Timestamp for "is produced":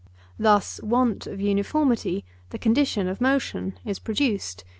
3.85-4.63